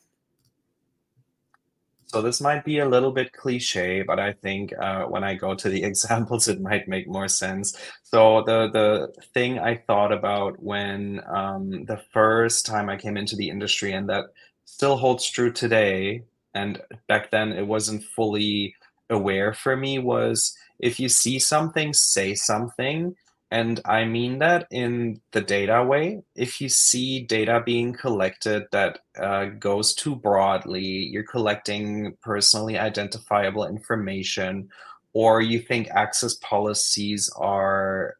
[2.07, 5.55] So this might be a little bit cliche, but I think uh, when I go
[5.55, 7.76] to the examples, it might make more sense.
[8.03, 13.36] So the the thing I thought about when um, the first time I came into
[13.36, 14.24] the industry, and that
[14.64, 16.24] still holds true today,
[16.55, 18.74] and back then it wasn't fully
[19.11, 23.15] aware for me, was if you see something, say something.
[23.51, 26.23] And I mean that in the data way.
[26.35, 33.67] If you see data being collected that uh, goes too broadly, you're collecting personally identifiable
[33.67, 34.69] information,
[35.15, 38.17] or you think access policies are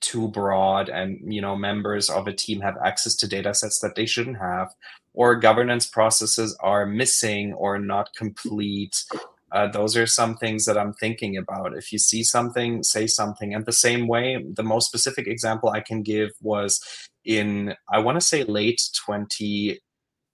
[0.00, 3.94] too broad and you know members of a team have access to data sets that
[3.94, 4.74] they shouldn't have
[5.14, 9.04] or governance processes are missing or not complete
[9.52, 11.76] uh, those are some things that I'm thinking about.
[11.76, 13.54] If you see something, say something.
[13.54, 16.80] And the same way, the most specific example I can give was
[17.24, 19.78] in, I want to say late 20,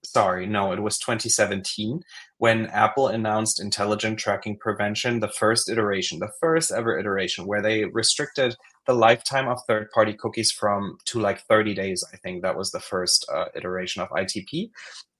[0.05, 2.01] sorry, no, it was 2017
[2.39, 7.83] when Apple announced intelligent tracking prevention, the first iteration, the first ever iteration, where they
[7.83, 8.55] restricted
[8.89, 12.03] the lifetime of third party cookies from to like 30 days.
[12.11, 14.71] I think that was the first uh, iteration of ITP.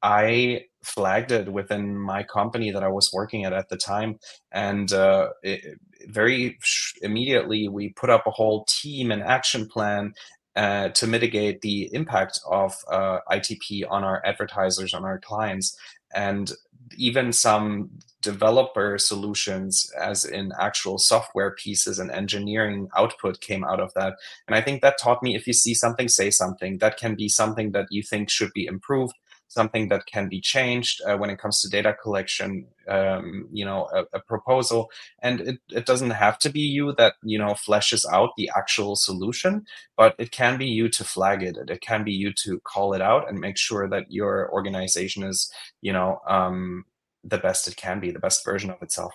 [0.01, 4.17] I flagged it within my company that I was working at at the time,
[4.51, 6.57] and uh, it, very
[7.03, 10.13] immediately we put up a whole team and action plan
[10.55, 15.77] uh, to mitigate the impact of uh, ITP on our advertisers, on our clients,
[16.15, 16.53] and
[16.97, 17.89] even some
[18.21, 24.15] developer solutions, as in actual software pieces and engineering output, came out of that.
[24.47, 26.79] And I think that taught me if you see something, say something.
[26.79, 29.15] That can be something that you think should be improved
[29.49, 33.89] something that can be changed uh, when it comes to data collection um, you know
[33.93, 34.89] a, a, proposal.
[35.21, 38.95] And it, it doesn't have to be you that you know fleshes out the actual
[38.95, 39.65] solution
[39.97, 41.57] but it can be you to flag it.
[41.67, 45.51] It can be you to call it out and make sure that your organization is
[45.81, 46.85] you know um,
[47.23, 49.13] the best it can be the best version of itself.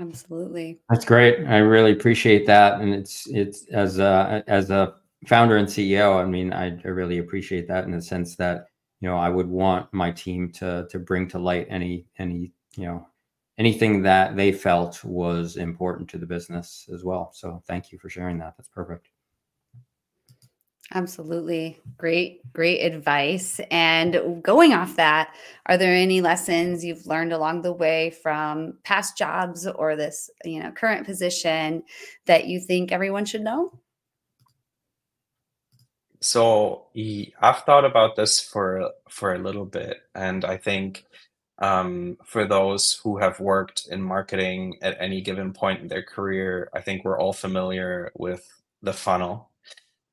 [0.00, 0.80] Absolutely.
[0.90, 1.46] That's great.
[1.46, 2.80] I really appreciate that.
[2.80, 4.94] And it's it's as a as a
[5.26, 8.66] founder and CEO, I mean, I, I, really appreciate that in the sense that
[9.00, 12.86] you know I would want my team to to bring to light any any you
[12.86, 13.06] know
[13.58, 17.30] anything that they felt was important to the business as well.
[17.32, 18.54] So thank you for sharing that.
[18.56, 19.08] That's perfect.
[20.92, 21.80] Absolutely.
[21.96, 23.58] Great, great advice.
[23.70, 25.34] And going off that,
[25.66, 30.62] are there any lessons you've learned along the way from past jobs or this, you
[30.62, 31.84] know, current position
[32.26, 33.72] that you think everyone should know?
[36.24, 36.86] So
[37.42, 41.04] I've thought about this for for a little bit, and I think
[41.58, 46.70] um, for those who have worked in marketing at any given point in their career,
[46.72, 48.42] I think we're all familiar with
[48.80, 49.50] the funnel,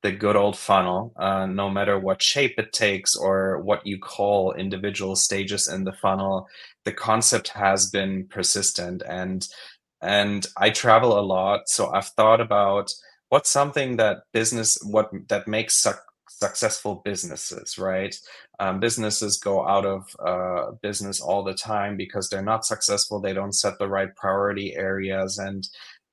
[0.02, 1.14] the good old funnel.
[1.16, 5.94] Uh, no matter what shape it takes or what you call individual stages in the
[5.94, 6.46] funnel,
[6.84, 9.48] the concept has been persistent and
[10.02, 12.92] and I travel a lot, so I've thought about
[13.32, 18.14] what's something that business what that makes su- successful businesses right?
[18.60, 23.32] Um, businesses go out of uh, business all the time because they're not successful they
[23.32, 25.66] don't set the right priority areas and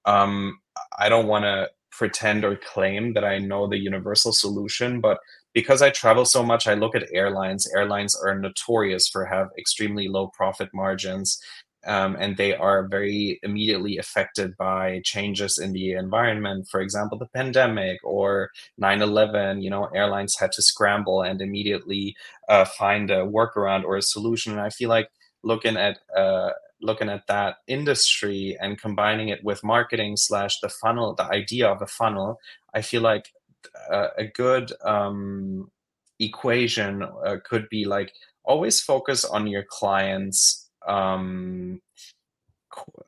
[0.06, 0.60] um,
[0.98, 5.18] i don't want to pretend or claim that i know the universal solution but
[5.54, 7.68] because i travel so much i look at airlines.
[7.76, 11.38] Airlines are notorious for have extremely low profit margins
[11.86, 17.26] um, and they are very immediately affected by changes in the environment for example the
[17.28, 18.52] pandemic or
[18.82, 22.16] 9-11 you know airlines had to scramble and immediately
[22.50, 24.52] uh, find a workaround or a solution.
[24.54, 25.10] And i feel like
[25.44, 26.52] looking at uh,
[26.82, 31.82] looking at that industry and combining it with marketing slash the funnel the idea of
[31.82, 32.40] a funnel
[32.74, 33.32] i feel like
[33.92, 35.70] uh, a good um,
[36.20, 38.14] equation uh, could be like
[38.44, 41.82] always focus on your clients um,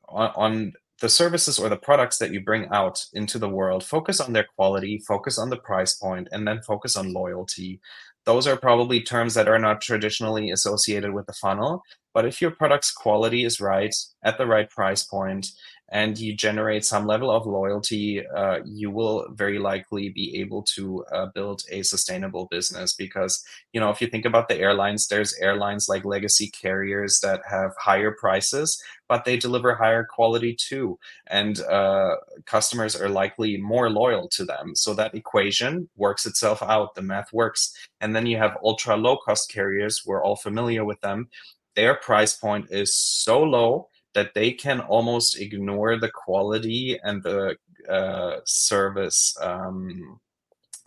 [0.08, 4.20] on, on the services or the products that you bring out into the world focus
[4.20, 7.82] on their quality focus on the price point and then focus on loyalty.
[8.24, 11.82] Those are probably terms that are not traditionally associated with the funnel
[12.14, 15.48] but if your product's quality is right at the right price point
[15.92, 21.04] and you generate some level of loyalty, uh, you will very likely be able to
[21.12, 22.94] uh, build a sustainable business.
[22.94, 27.42] Because, you know, if you think about the airlines, there's airlines like legacy carriers that
[27.50, 30.98] have higher prices, but they deliver higher quality too.
[31.28, 32.16] And uh,
[32.46, 34.76] customers are likely more loyal to them.
[34.76, 36.96] So that equation works itself out.
[36.96, 37.74] The math works.
[38.00, 40.04] And then you have ultra low cost carriers.
[40.06, 41.28] We're all familiar with them.
[41.76, 47.56] Their price point is so low that they can almost ignore the quality and the
[47.90, 50.20] uh, service um,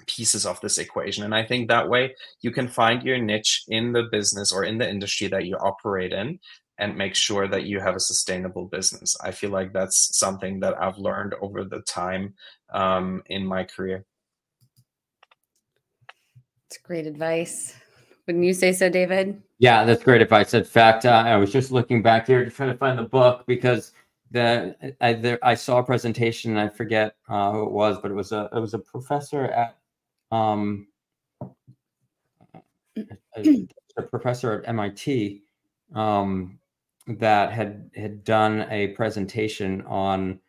[0.07, 1.25] pieces of this equation.
[1.25, 4.79] And I think that way you can find your niche in the business or in
[4.79, 6.39] the industry that you operate in
[6.79, 9.17] and make sure that you have a sustainable business.
[9.23, 12.35] I feel like that's something that I've learned over the time
[12.73, 14.05] um, in my career.
[16.67, 17.75] It's great advice.
[18.27, 19.43] Wouldn't you say so, David?
[19.59, 20.55] Yeah, that's great advice.
[20.55, 23.45] In fact, uh, I was just looking back here to try to find the book
[23.47, 23.93] because
[24.31, 26.57] the I there, I saw a presentation.
[26.57, 29.77] I forget uh, who it was, but it was a it was a professor at
[30.33, 30.87] um
[33.37, 33.69] a,
[33.99, 35.43] a professor at MIT
[35.95, 36.59] um,
[37.07, 40.41] that had had done a presentation on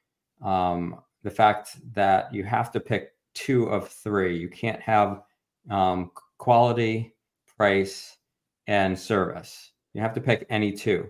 [0.41, 4.37] um, the fact that you have to pick two of three.
[4.37, 5.23] You can't have
[5.69, 7.14] um, quality
[7.57, 8.17] price,
[8.67, 9.71] and service.
[9.93, 11.09] You have to pick any two.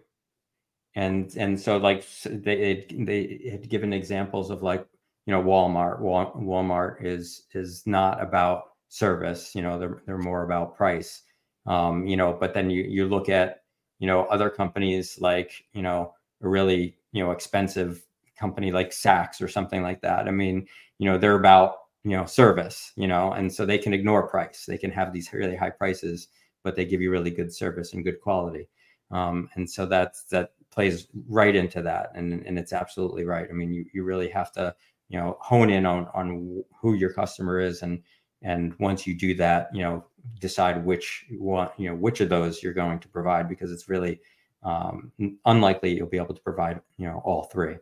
[0.95, 4.85] And and so like they they had given examples of like
[5.25, 6.01] you know Walmart.
[6.01, 9.53] Walmart is is not about service.
[9.55, 11.23] You know they're they're more about price.
[11.65, 13.63] Um, you know, but then you you look at
[13.99, 18.05] you know other companies like you know a really you know expensive
[18.39, 20.27] company like Saks or something like that.
[20.27, 20.67] I mean,
[20.99, 21.75] you know, they're about
[22.05, 24.65] you know service you know and so they can ignore price.
[24.65, 26.29] They can have these really high prices
[26.63, 28.67] but they give you really good service and good quality.
[29.11, 33.47] Um, and so that's that plays right into that and and it's absolutely right.
[33.49, 34.75] I mean you, you really have to
[35.09, 38.01] you know hone in on on who your customer is and
[38.41, 40.05] and once you do that you know
[40.39, 44.19] decide which one you know which of those you're going to provide because it's really
[44.63, 45.11] um,
[45.45, 47.75] unlikely you'll be able to provide you know all three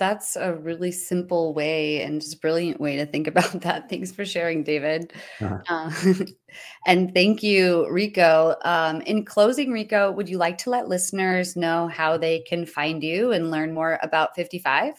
[0.00, 3.88] that's a really simple way and just brilliant way to think about that.
[3.88, 5.12] Thanks for sharing, David.
[5.40, 5.58] Uh-huh.
[5.68, 5.92] Uh,
[6.86, 8.56] and thank you, Rico.
[8.64, 13.04] Um, in closing, Rico, would you like to let listeners know how they can find
[13.04, 14.94] you and learn more about 55?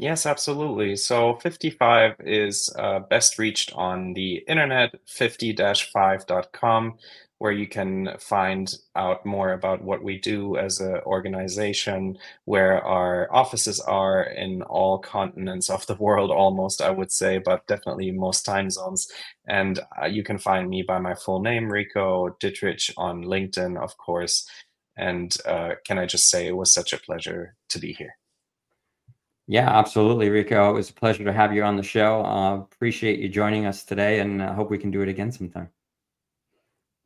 [0.00, 0.96] Yes, absolutely.
[0.96, 6.98] So 55 is uh, best reached on the internet, fifty-five.com
[7.38, 13.32] where you can find out more about what we do as an organization, where our
[13.32, 18.44] offices are in all continents of the world, almost, I would say, but definitely most
[18.44, 19.08] time zones.
[19.46, 23.96] And uh, you can find me by my full name, Rico Dittrich, on LinkedIn, of
[23.98, 24.48] course.
[24.96, 28.16] And uh, can I just say it was such a pleasure to be here?
[29.46, 30.70] Yeah, absolutely, Rico.
[30.70, 32.22] It was a pleasure to have you on the show.
[32.24, 35.32] Uh, appreciate you joining us today and I uh, hope we can do it again
[35.32, 35.70] sometime.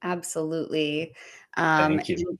[0.02, 1.14] Absolutely.
[1.56, 2.38] Um, thank you.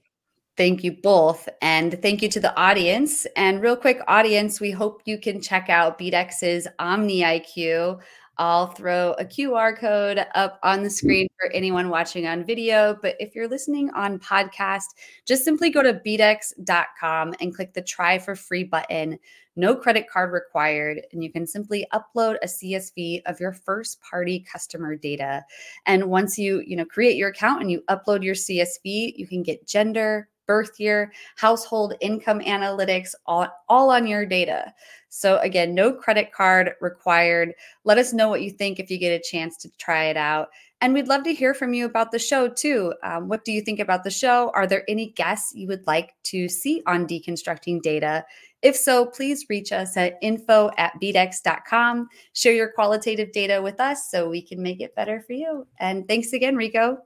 [0.56, 1.48] Thank you both.
[1.62, 3.26] And thank you to the audience.
[3.36, 8.00] And real quick, audience, we hope you can check out BDEX's Omni IQ.
[8.38, 10.92] I'll throw a QR code up on the mm.
[10.92, 12.96] screen for anyone watching on video.
[13.00, 14.86] But if you're listening on podcast,
[15.26, 19.18] just simply go to bdex.com and click the try for free button.
[19.54, 21.02] No credit card required.
[21.12, 25.44] And you can simply upload a CSV of your first party customer data.
[25.84, 29.42] And once you, you know, create your account and you upload your CSV, you can
[29.42, 34.72] get gender, birth year, household income analytics, all, all on your data.
[35.08, 37.54] So, again, no credit card required.
[37.84, 40.48] Let us know what you think if you get a chance to try it out.
[40.80, 42.92] And we'd love to hear from you about the show too.
[43.04, 44.50] Um, what do you think about the show?
[44.54, 48.24] Are there any guests you would like to see on deconstructing data?
[48.62, 52.08] If so, please reach us at info at bdex.com.
[52.32, 55.66] Share your qualitative data with us so we can make it better for you.
[55.78, 56.98] And thanks again, Rico.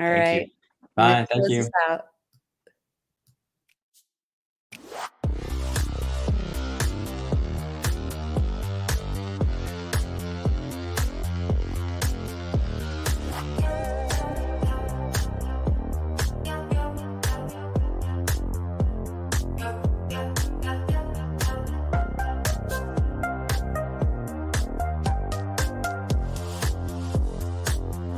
[0.00, 0.42] All Thank right.
[0.42, 0.57] You.
[0.98, 1.26] Bye.
[1.30, 1.72] Thank you.